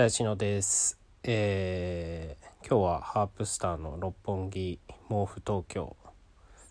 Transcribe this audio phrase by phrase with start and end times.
[0.00, 0.98] さやしのです。
[1.24, 4.78] えー今日はハープスターの六本木
[5.10, 5.94] 毛布東京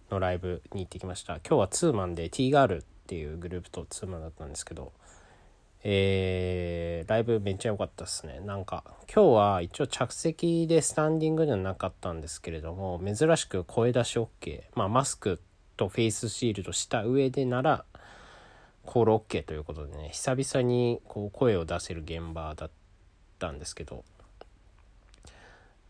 [0.10, 1.36] のライブに行ってきました。
[1.48, 4.94] 今日はツーマンで T ガールっていうグループとツーマンだったんですけど、
[5.84, 8.40] えーライブめっちゃ良かったですね。
[8.40, 8.84] なんか
[9.14, 14.64] 今日は一応着席でスタンディングではなかったんですけれども、珍しく声出し OK。
[14.74, 15.40] まあマスク
[15.78, 17.86] とフェイスシールドした上でなら、
[18.88, 22.79] コール OK ということでね久々にこう声を出せる現場だった
[23.40, 24.04] たんですけど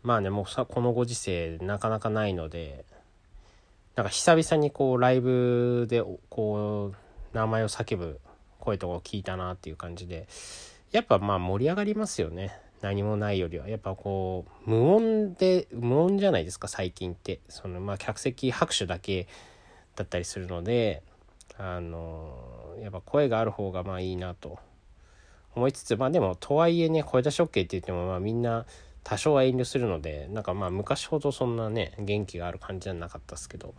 [0.02, 2.84] まあねもうさこのご時世なかなかないので
[3.96, 8.20] なんか久々にこうライブでこう名前を叫ぶ
[8.58, 10.26] 声とかを聞いたなっていう感じで
[10.92, 12.58] やっぱまあ盛り上がりますよね。
[12.80, 13.68] 何もないよりは。
[13.68, 17.40] やっぱこう無音で無音じゃないですか最近って。
[17.48, 19.28] そのまあ客席拍手だけ
[19.96, 21.02] だったりするので
[21.58, 24.58] あのやっぱ声がある方がまあいいなと
[25.54, 28.66] 思いつつまあでもとはいえね声出し OK って言ってもまあみんな
[29.02, 33.74] 多少は遠慮するのでなんかまあ昔ほどそんなね元気がある感じじゃなかったですけど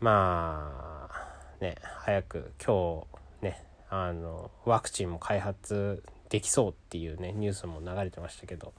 [0.00, 3.06] まあね早く今
[3.40, 8.72] 日ねあのワクチンも開発できそうっていうねニュースも流れてましたけど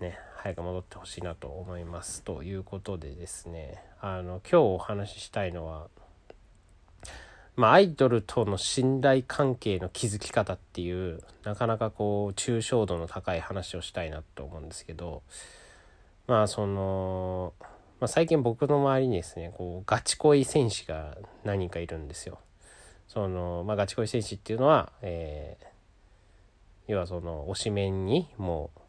[0.00, 5.88] ね早く戻ってほしいなと思いますということでですねあの今日お話ししたいのは
[7.56, 15.22] まあ、アイドルとの信頼関係の築き方っていうなかなかこう抽象度の高い話をしたいなと思うんですけど
[16.26, 17.52] まあその、
[18.00, 22.38] まあ、最近僕の周りにですねこうガチ恋戦士が何人かいるんですよ。
[23.06, 25.74] そのまあ、ガチ恋戦士っていうのは、えー
[26.86, 28.80] 要はその推しメンにもう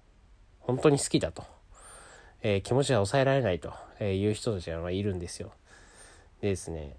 [0.59, 1.45] 本当に好きだと、
[2.41, 3.71] えー気持ちが抑えられないと
[4.03, 5.53] いう人たちがいるんですよ。
[6.41, 6.97] でですね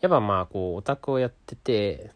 [0.00, 2.10] やっぱまあこうオタクをやってて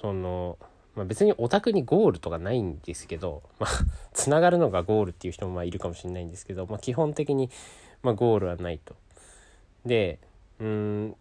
[0.00, 0.58] その、
[0.94, 3.70] まあ、別にオタクにゴールとかないんですけど まあ
[4.12, 7.50] つながるのがゴールっていう人もまあいるかもしれないんですけど、まあ、基本的に
[8.02, 8.94] まあゴールはないと。
[9.84, 10.18] で
[10.60, 11.16] うん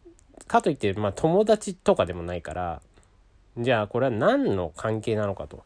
[0.47, 2.81] かといってまあ友達とかでもないから
[3.57, 5.63] じゃあこれは何の関係なのかと、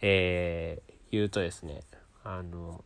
[0.00, 1.82] えー言うとですね
[2.24, 2.84] あの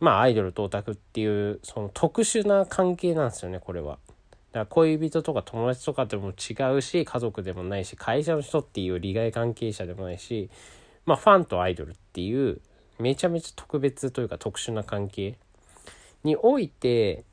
[0.00, 3.98] まあアイドルとオタクっていうその特殊な関係なんですよねこれは。
[4.52, 10.50] だから恋人とか友達とかでも違うし家族でもないし会社の人っていう利害関係者でもないし
[11.06, 12.60] まあファンとアイドルっていう
[12.98, 15.36] めちゃめちゃ特別というか特殊な関係
[16.22, 17.24] において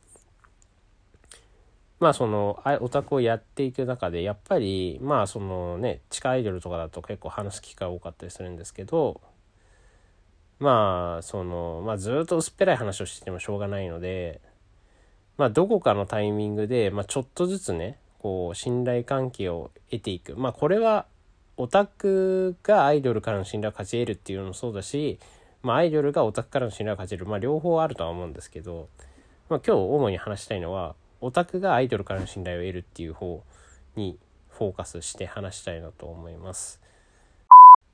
[2.00, 9.20] まあそのオタクをやっていく中でやっぱりまあそのね地下アイドルとかだと結構話す機会多かったりするんですけど
[10.60, 14.42] まあそのまあずっと薄っぺらい話をしててもしょうがないので
[15.40, 21.06] まあ、どこかのタイミングで、まあ、ちょっとずつねこう信頼関係を得ていくまあこれは
[21.56, 25.18] オタクがアイドルからの信頼を勝ち得るっていうのもそうだし、
[25.64, 28.90] まあ、アイドルがオタクからの信頼を勝ち得る、まあ、両方あるとは思うんですけど、
[29.48, 33.42] まあ、今日主に話したいのはオタクがアイドルからの信頼を得るっていう方
[33.96, 34.20] に
[34.50, 36.82] フォーカスして話したいなと思います。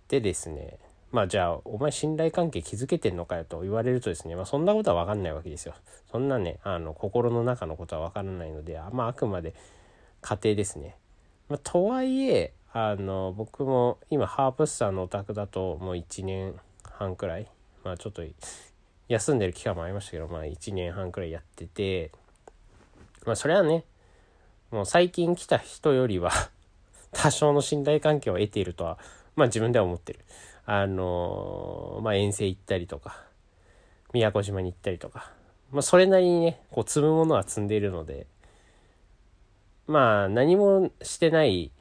[0.07, 0.79] でですね
[1.15, 5.73] まあじゃあお前信頼関係築けてんのかよと言われるとですねまあそんなことは分かんないわけですよ。
[6.11, 9.55] そんなねあの心の中のことは分からないのであまああくまで
[10.19, 10.97] 家庭ですね。
[11.47, 16.53] まあ、とはいえあの僕も今ハープスターのお宅だともう1年
[16.83, 17.47] 半くらい
[17.85, 18.21] まあちょっと
[19.07, 22.11] 休んでる期間もありましたけどまあ1年半くらいやってて
[23.25, 23.85] まあそれはね
[24.69, 26.31] もう最近来た人よりは
[27.13, 28.97] 多少の信頼関係を得ているとは
[29.37, 30.19] まあ自分では思ってる。
[30.65, 33.23] あのまあ遠征行ったりとか
[34.13, 35.31] 宮古島に行ったりとか、
[35.71, 38.27] まあ、それなりにねこう積むものは積んでいるので
[39.87, 41.71] まあ何もしてない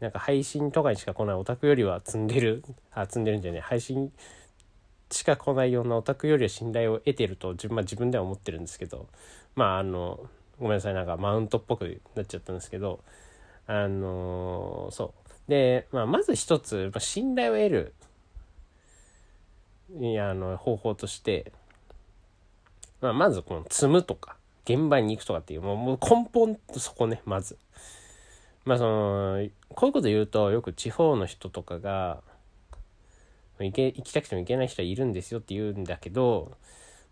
[0.00, 4.12] なんか配信とかにしか来ないオタクよりは積んでるあ積んでるんじゃない配信
[5.10, 9.06] しか来ないようなオタクよりは信頼を得てると自分,、まあ、自分では思ってるんですけど
[9.54, 10.18] まああの
[10.58, 13.00] ごめんなさいなんかマウントっぽくなっちゃったんですけど
[13.66, 15.14] あのそ
[15.48, 15.50] う。
[15.50, 17.94] で、まあ、まず一つ、まあ、信頼を得る
[20.00, 21.52] いやあの方法として、
[23.00, 27.58] まあ、まずこの積むとか現場に行くとかっていうもう根本とそこねまず。
[28.64, 32.22] まあそのこういうこと言うとよく地方の人とかが
[33.58, 36.52] 行け行きたくても行けない人はいるんですよって言うんだけど、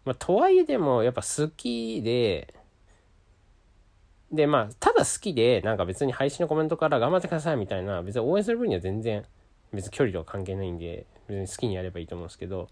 [0.05, 2.55] まあ、とはいえでもやっぱ好きで
[4.33, 9.25] でまあただ好きでなんか別に配信のコメントから頑張ってくださいみたいな別に応援する分には全然
[9.73, 12.69] 別に距離とか関係ないんで別に好きにやればいいと思うんですけど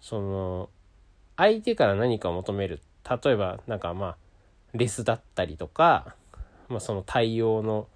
[0.00, 0.68] その
[1.36, 2.80] 相手から何かを求める。
[3.08, 4.16] 例えばなんかまあ
[4.74, 6.14] レスだったりとか、
[6.68, 7.86] まあ、その対応の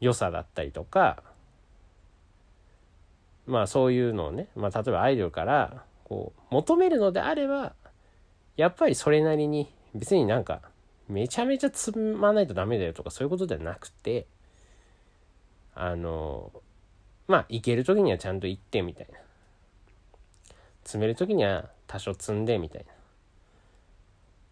[0.00, 1.22] 良さだったりとか
[3.46, 7.74] まあそういうのをね、まあ、例えばアイドルからこう求めるのであれば
[8.56, 10.62] やっぱりそれなりに別になんか
[11.08, 14.26] めちゃめちゃ積まないとダメだよとかそういうことではなくて
[15.74, 16.50] あの
[17.26, 19.18] まあ行ける時にはちゃんと行ってみたいな。
[20.84, 22.92] 積める時には多少積んでみたいな。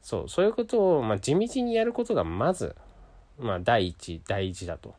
[0.02, 2.74] そうそういうことを、まあ、地道にやることがまず、
[3.38, 4.94] まあ、第一大事だと。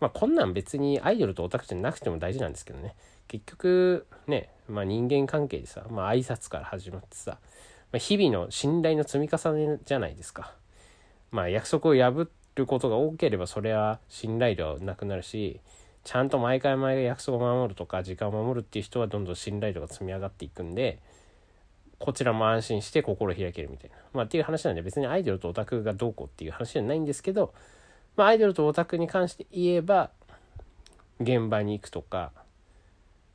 [0.00, 2.94] まあこんなん別にアイドルとオタクじゃなくても大事なんですけどね。
[3.28, 7.38] 結局ね、まあ、人間関係でさ、まあ挨拶から始まってさ、
[7.92, 10.54] まあ、日々の信頼の積み重ねじゃないですか。
[11.30, 15.60] まあ約束を破ることが多ければそれは信頼度はなくなるし
[16.04, 20.98] ちゃんと毎回毎回約束を守るとか時間を守るっていう人はどんどん信頼度が積み上がっていくんで
[21.98, 23.96] こちらも安心して心開けるみたいな。
[24.12, 27.54] まあっていう話なんで別にアイドルとオタクがどうこうっていう話じゃないんですけど、
[28.16, 30.10] まあアイドルとオタクに関して言えば
[31.20, 32.32] 現場に行くとか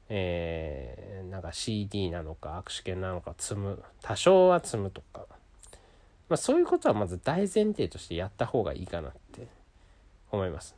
[0.09, 5.25] えー、なんか CD なのか握手券なのか積む多少は積むとか、
[6.27, 9.47] まあ、そういうことはまず大前提としてやった方がいいかなって
[10.31, 10.75] 思います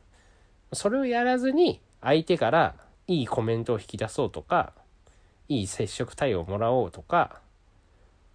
[0.72, 2.74] それをやらずに相手から
[3.06, 4.72] いいコメントを引き出そうとか
[5.48, 7.40] いい接触対応をもらおうとか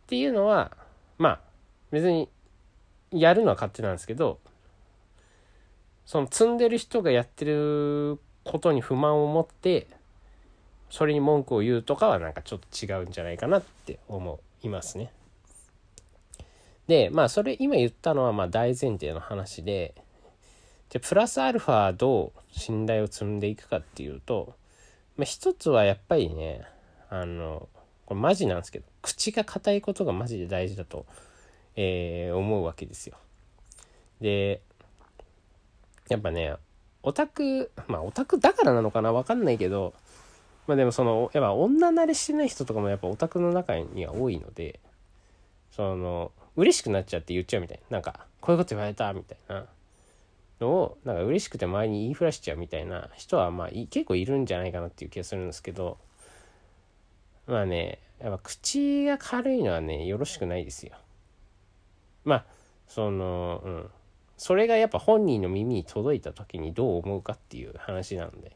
[0.03, 0.71] っていうのは
[1.17, 1.39] まあ
[1.91, 2.29] 別に
[3.11, 4.39] やるのは勝手なんですけど
[6.05, 9.87] その積んでる人がやってることに不満を持って
[10.89, 15.11] それに文句を言うとかはなんかちょっと違うんじゃないかなって思いますね。
[16.87, 19.93] でまあそれ今言ったのはまあ大前提の話で
[20.89, 24.55] でプラスアルファどう信頼を積んでいくかっていうと、
[25.17, 26.61] まあ、一つはやっぱりね
[27.09, 27.67] あの
[28.05, 31.05] これマジなんですけど口が硬いことがマジで大事だと、
[31.75, 33.17] えー、思うわけですよ。
[34.21, 34.61] で
[36.09, 36.55] やっぱね
[37.03, 39.93] オタクまあオタクだからなのかな分かんないけど
[40.67, 44.79] まあでもそのやっぱ女慣れしてない人とかもやっぱオタクの中には多いので
[45.71, 49.65] その嬉しくなっちゃって言っちゃうみたいななんかこういうこと言われたみたいな
[50.59, 55.97] のをなんか嬉しくて周りに言いふらしちゃうみたいな人はまあ結構いるんじゃないかなっていう気がするんですけど
[57.47, 60.97] まあねやっぱ口が軽いのはねよろしくないですよ。
[62.25, 62.45] まあ
[62.87, 63.89] そのうん。
[64.37, 68.55] それがやっぱ本人の耳に届いた時にどう思うかっていう話なんで。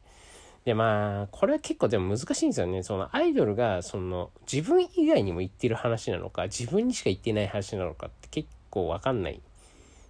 [0.64, 2.84] でまあこれは結構でも難しいんですよね。
[2.84, 9.42] そのアイドルがその自分以外にも言ってる話なのか自分にしか言ってない話なのかって結構わかんない。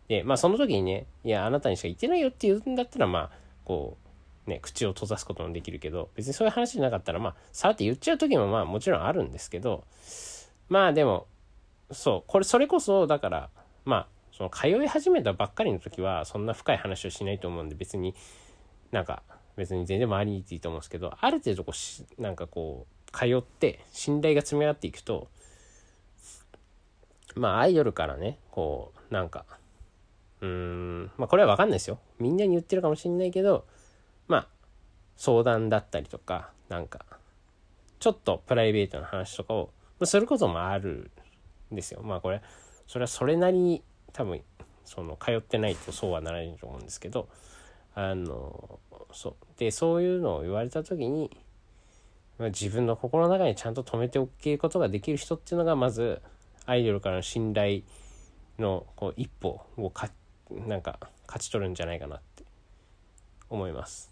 [0.07, 3.30] でまあその時にねいやあなたにしか言ってないよって言うんだったらまあ
[3.63, 3.98] こ
[4.48, 9.83] うね口を閉ざすこともできるけど別にそういう話じゃなかったらまあさって言っちゃう時もまあもちろんあるんですけど
[10.69, 11.27] まあでも
[11.92, 13.50] そうこれそれこそだから
[13.86, 18.15] まあその通い始めたばっかりの時はそんな深い話をしないと思うんで別に
[18.92, 19.24] なんか
[19.56, 21.74] 別に全然周りにいていいと思うんですけどある程度こ
[22.18, 25.27] うなんかこう通って信頼が積み上がっていくと
[27.36, 29.45] まあアイドルからねこうなんか
[30.41, 31.11] うーん。
[31.17, 31.99] まあこれは分かんないですよ。
[32.19, 33.65] みんなに言ってるかもしんないけど
[34.27, 34.47] まあ
[35.15, 37.05] 相談だったりとかなんか
[37.99, 39.71] ちょっとプライベートな話とかを
[40.03, 41.11] することもある
[41.71, 42.01] んですよ。
[42.03, 42.41] まあこれ
[42.88, 43.83] それはそれなりに
[44.13, 44.41] 多分
[44.83, 47.29] その通ってないとそうはならないと思うんですけど
[47.95, 48.79] あの
[49.13, 49.36] そう。
[49.57, 51.29] でそういうのを言われた時に
[52.41, 56.21] ま自分の心の中にちゃんと止めておくことができる人っていうのがまず
[56.65, 57.81] アイドルからの信頼
[58.60, 60.10] のこう一歩をか
[60.67, 62.43] なんか勝ち取るんじゃないかなって
[63.50, 64.12] 思います。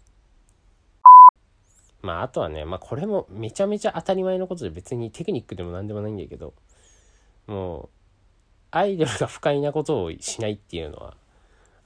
[2.02, 6.54] まああとはね、まあこれもめちゃめちゃ当たり前のことで別にテクニックでも何でもないんだけど、
[7.46, 7.88] もう
[8.70, 11.16] アイドルが不快なことをしないっていうのは、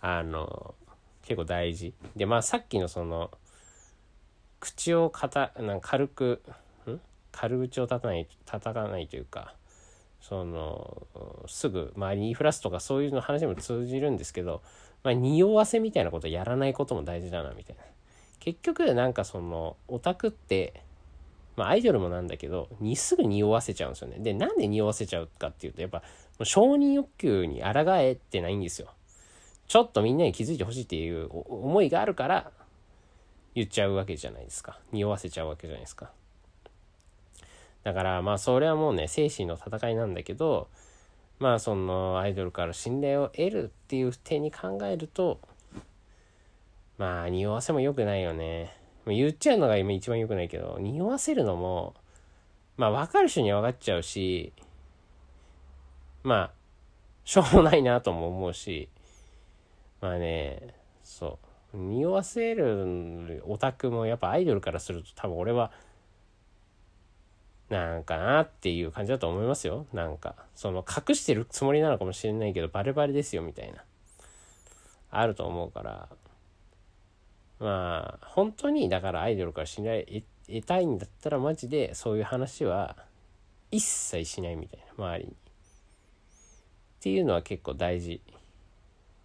[0.00, 0.74] あの、
[1.22, 3.30] 結構大事でまあさっきのその
[4.60, 6.42] 口をかたなんか軽く
[6.86, 7.00] ん？
[7.32, 9.54] 軽口を立たない叩かないというか
[10.28, 11.06] その
[11.46, 14.62] すぐ周りに言いふらすとかそういうの話にも通じるんですけど、
[15.02, 17.82] まあ、匂わせみたいなことやらないことも大事だなみたいな。
[18.40, 20.82] 結局なんかそのオタクって
[21.56, 24.16] まあアイドルもなんだけどにすぐ匂わせちゃうんですよね。
[24.18, 26.02] でなんで匂わせちゃうかっていうとやっぱ
[26.42, 28.88] 承認欲求に抗えてないんですよ。
[29.66, 32.50] ちょっとみんなに気づいてほしいっていう思いがあるから
[33.54, 34.78] 言っちゃうわけじゃないですか。
[34.90, 36.10] 匂わせちゃうわけじゃないですか。
[37.84, 40.68] だからまあそれはもうね精神の戦いなんだけど
[41.38, 45.38] まあそのアイドルから信頼を得るっていう点に考えると
[46.98, 48.76] まあ匂わせも良くないよね。
[49.06, 51.94] 言っちゃうのが今一番良くないけど匂わせるのも
[52.78, 54.54] まあ分かる人には分かっちゃうし
[56.22, 56.50] まあ
[57.26, 58.88] しょうもないなとも思うし
[60.00, 61.38] まあねそ
[61.74, 61.76] う。
[61.76, 65.72] 匂わせるオタクもやっぱアイドルからすると多分俺は
[67.68, 69.86] なんかなっていう感じだと思いますよ。
[69.92, 73.84] なんか、その隠してるつもりなのかもしれないけど、バレバレですよみたいな。
[75.10, 76.08] あると思うから、
[77.60, 80.04] まあ、本当にだからアイドルから信頼
[80.46, 82.96] 得たいんだったらマジでそういう話は
[83.70, 85.30] 一切しないみたいな、周りに。
[85.30, 85.34] っ
[87.00, 88.20] ていうのは結構大事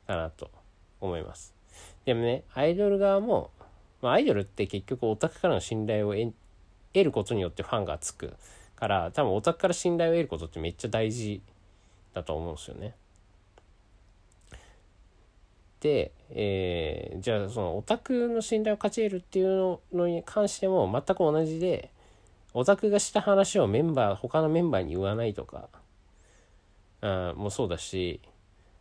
[0.08, 0.52] かなと
[1.02, 1.54] 思います。
[2.06, 3.52] でもね、アイドル側も、
[4.02, 6.34] まあ、アイドルって結局オタクからの信頼を得
[6.94, 8.34] 得ることによってファンがつく
[8.76, 11.42] から多分オタクから信頼を得ることってめっちゃ大事
[12.14, 12.96] だと思うんですよね。
[15.82, 21.92] で、えー、じゃあそのオタクの信頼を勝ち得るっていうのに関しても全く同じで
[22.54, 25.70] オタクがした話をメンバー他のメンバーに言わないとか
[27.02, 28.20] あもそうだし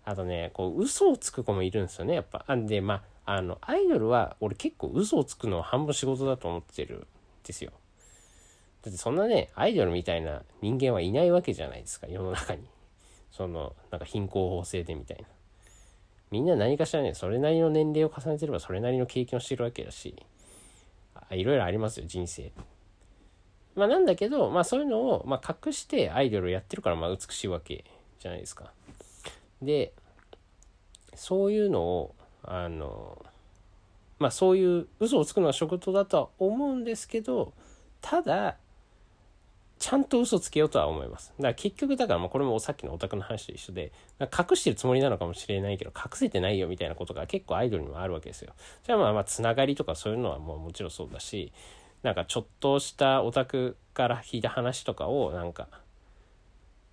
[0.05, 2.55] あとねこう嘘をつく子もいるんですよねやっぱ。
[2.55, 7.07] んでまああのアイドルは俺結構嘘をつくのは半分仕事だと思ってるん
[7.45, 7.73] ですよ。
[8.83, 12.63] だってそんなねアイドルみたいな人間はいないわけじゃないですか世の中に。
[13.31, 15.25] そのなんか貧困法制でみたいな。
[16.31, 20.15] みんな何かしらねそれなりの年齢を重ねてればそれなりの経験をしてるわけだし
[21.31, 22.53] いろいろありますよ人生。
[23.75, 27.85] まあなんだけどまあそういうのを、まあ、隠してアイドルをやってるからまあ美しいわけ
[28.19, 28.73] じゃないですか。
[29.63, 29.93] で
[31.15, 33.25] そういうのをあの
[34.19, 37.53] まあそういう嘘をつくのは仕事だとは思うんですけど
[38.01, 38.57] ただ
[39.79, 41.33] ちゃんと嘘つけようとは思います。
[41.39, 48.53] だから結局だからまあこれもさっきのオタクの話と一緒で隠してるつもりなのかもしれないけど隠せてないよみたいなことが結構アイドルにもあるわけですよ。
[48.85, 51.53] じゃあまあまあつながりとかそういうのはもうもちろんそうだし
[52.03, 55.69] なんかちょっとしたオタクから引いた話とかをなんか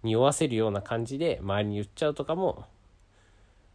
[0.04, 2.66] 匂わせるような感じで周りに言っちゃうとかも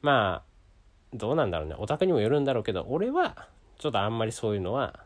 [0.03, 3.49] まあどうなんだろうねオタクにもよるんだろうけど俺は
[3.79, 5.01] ちょっとあんまりそういうのは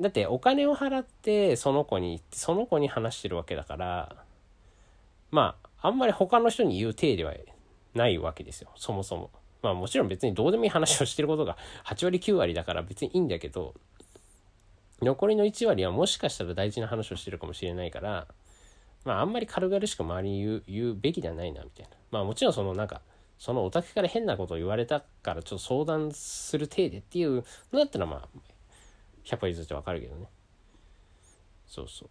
[0.00, 4.16] だってお金を払ってその子に行ってその子に話してるわけだから
[5.30, 7.32] まああんまり他の人に言う体では
[7.94, 8.70] ないわけですよ。
[8.76, 9.30] そもそも。
[9.62, 13.74] まあもちろん別にどうでもいい話をしてることが8割9割だから別にいいんだけど
[15.02, 18.28] 残りの1割はもしかしたら大事な話をしてるかもしれないから
[19.04, 21.90] まああんまり軽々しく周りに言う言うべきではないなみたいな。
[22.12, 23.00] まあもちろんそのなんか
[23.38, 28.28] そのお宅から変なことを言われたからちょっと相談する体でっていうのだったらまあ
[29.28, 30.26] 100歩譲ってわかるけどね。
[31.66, 32.08] そうそう。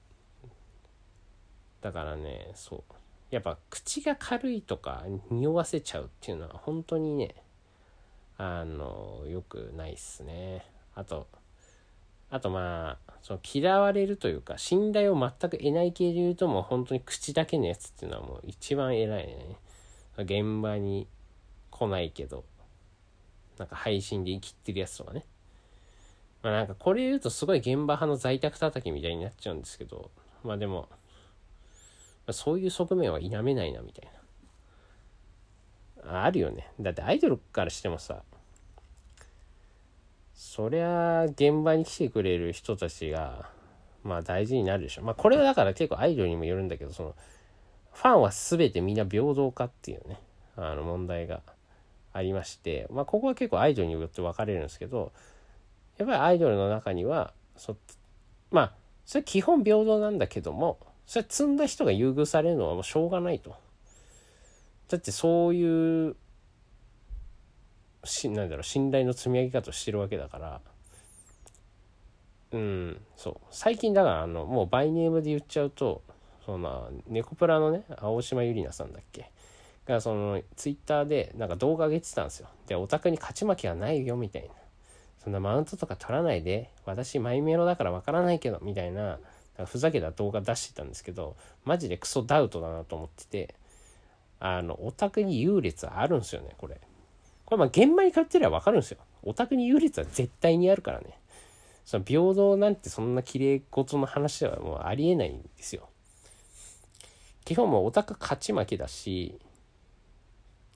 [1.81, 2.83] だからねそう。
[3.31, 7.35] やっぱ口が軽いとか匂わせちゃうっていうのは本当にね
[8.37, 10.63] あのよくないっすね。
[10.93, 11.27] あと
[12.29, 19.57] あとまあその嫌われるというか信頼を全く得ない系で言うともう本当に口だけのやつっていうのはもう一番偉いね。
[20.17, 21.07] 現場に
[21.69, 22.43] 来ないけど
[23.57, 25.25] なんか配信で生きてるやつとかね。
[26.47, 30.11] まあなんかこれ言うとすごい現場派の在宅叩きみたいになっちゃうんですけど
[30.45, 30.97] まあでも、ま
[32.27, 34.09] あ、そういう側面は否めないなみたい
[36.05, 36.23] な。
[36.23, 36.71] あるよね。
[36.79, 38.21] だってアイドルからしてもさ
[40.33, 43.49] そりゃ現場に来てくれる人たちが
[44.05, 45.01] まあ大事になるでしょ。
[45.01, 47.15] まあこれはだから結構アイドルにもよるんだけどその
[47.91, 50.21] ファンは全てみんな平等かっていうね
[50.55, 51.41] あの問題が
[52.13, 55.11] ありましてまあここは結構アイドルによって分かれるんですけど
[55.97, 57.77] やっぱりアイドルの中にはそ
[58.51, 58.73] まあ
[59.05, 63.55] それ基本平等なんだけどもそれ積んだ人が優遇されるのはもうしょうがないと。
[64.89, 66.15] だってそういう
[68.03, 70.61] しなんだろう信頼の積み上げ方をしてるわけだから。
[72.51, 73.35] うんそう。
[73.51, 76.03] 最近だからあのもうバイネームで言っちゃうと
[76.45, 79.29] その猫プラのね青島ゆりなさんだっけ？
[79.85, 82.47] がそのツイッターでなんか動画上げてたんですよ。
[82.67, 84.49] でオタクに勝ち負けはないよみたいな。
[85.27, 89.19] そんなマウントとか取らないで私マイメロだからわからないけどみたいな
[89.65, 93.55] ふざけた動画出してたんですけどマジでクソダウトだなと思ってて
[94.39, 96.79] あのオタクに優劣あるんですよねこれ。
[97.43, 98.99] これまあ現場に通ってりゃ分かるんですよ。
[99.21, 101.19] オタクに優劣は絶対にあるからね。
[101.83, 105.89] その平等なんてそんな綺麗事の話ではもうありえないんですよ。
[107.43, 109.37] 基本もうオタク勝ち負けだし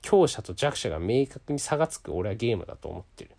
[0.02, 3.30] 強者と弱者が明確に差がつく俺はゲームだと思ってる。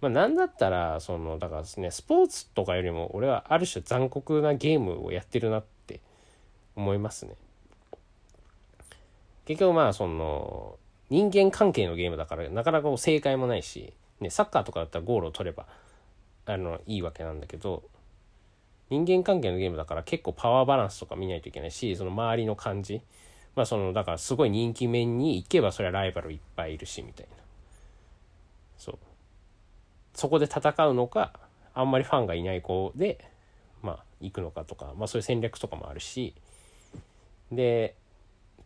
[0.00, 6.00] まあ、なんだったらそのだからですねスポーツとかよりも俺はある種残酷なゲームをやってるなって
[6.74, 7.34] 思いますね。
[9.44, 10.78] 結局まあその
[11.10, 15.66] 人間関係のゲームだからなかなか正解もないし、ね、サッカーとかだったらゴールを取れば
[16.46, 17.82] あのいいわけなんだけど
[18.90, 23.02] 人間関係のゲームだから結構パワーバランスとか見ないといけないしその周りの感じ。
[23.56, 27.36] まあそのだからすごい人気面に行けばそれはライバルいっぱいいるしみたいな。
[28.78, 28.98] そう。
[30.14, 31.32] そこで戦うのか
[31.74, 33.24] あんまりファンがいない子で
[33.82, 36.34] まあ行くのかとか、まあ、そういう戦略とかもあるし。
[37.52, 37.96] で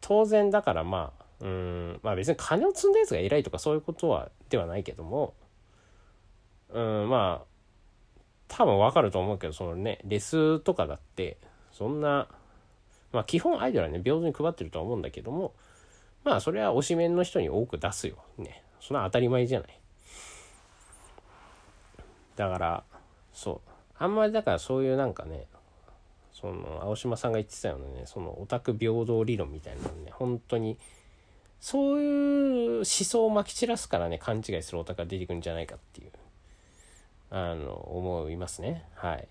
[0.01, 5.35] 当然だからまあうんまあ別に金を積んだやつが偉いとかそういうことはではないけども
[6.71, 7.47] うんまあ
[8.49, 11.39] 多分わかると思うけどそのねレスとかだって
[11.73, 12.29] そんな
[13.13, 15.55] まあ基本アイドルはね平等に配ってると思うんだけども
[16.25, 18.63] まあそれは推しメンの人に多く出すよね。
[18.81, 19.81] そんな当たり前じゃない。
[22.37, 22.85] だから
[23.33, 23.71] そう。
[23.97, 25.47] あんまりだからそういうなんかね
[26.33, 30.79] その青島さんが言ってたようなねそのオタク平等理論みたいなのね本当に
[31.61, 36.11] そういう思想をまき散らすからね勘違いするオタクが出てくるんじゃないかっていう
[37.31, 38.85] あの思いますね。
[38.95, 39.27] はい。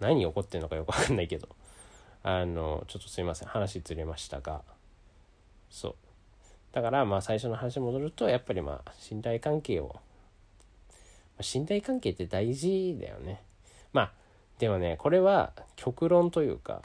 [0.00, 1.48] 何起こってんのかよくわかんないけど。
[2.24, 3.48] あのちょっとすいません。
[3.48, 4.62] 話ずれましたが。
[5.70, 5.94] そう。
[6.72, 9.94] だからまあ最初の話に戻るとやっぱりまあ信頼関係を
[11.40, 13.42] 信頼関係って大事だよね。
[13.92, 14.12] まあ
[14.58, 16.82] でもねこれは極論というか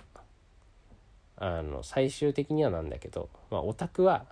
[1.38, 4.26] あの最終的にはなんだけどまあオタクは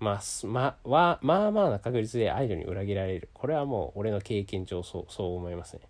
[0.00, 3.28] まあまあまあまあな確率でアイドルに裏切られる。
[3.34, 5.80] これはもう俺の経験上そうそう思いますね。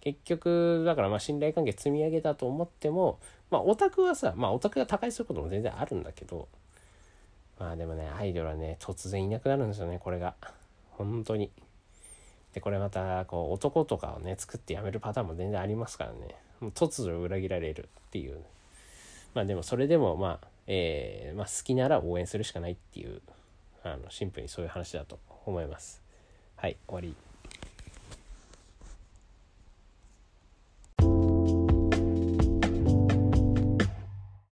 [0.00, 3.20] 結局だからまあ信頼関係積み上げたと思っても
[3.50, 6.48] まあオタクはさまあオタクが高いすることも全然あるんだけど
[7.60, 10.34] まあでもねアイドルはね突然いなくなるんですよねこれが。
[10.90, 11.50] 本当に。
[12.54, 16.36] でこれまたこう男とかをね作ってやめるパターンも全然ありますからね。
[16.60, 18.40] もう突如裏切られるっていう。
[19.34, 23.20] まあでもそれでもまあえー、まあ、好きなら応援するしかないっていう
[23.82, 26.02] あのシンプルにそういう話だと思います。
[26.56, 27.31] はい終わり。